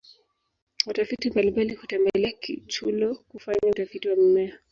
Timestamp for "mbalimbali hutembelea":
1.29-2.31